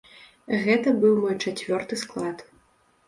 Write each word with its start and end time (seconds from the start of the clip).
Гэта 0.63 0.93
быў 1.03 1.13
мой 1.25 1.35
чацвёрты 1.43 2.01
склад. 2.05 2.37